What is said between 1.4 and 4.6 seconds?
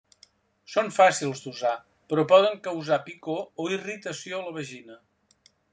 d'usar, però poden causar picor o irritació a la